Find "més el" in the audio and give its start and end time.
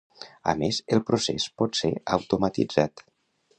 0.61-1.03